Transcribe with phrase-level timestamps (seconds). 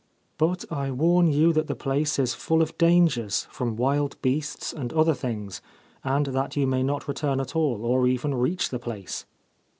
[0.39, 4.91] But I warn you that the place is full of dangers from wild beasts and
[4.93, 5.61] other things,
[6.03, 9.27] and that you may not return at all or even reach the place.'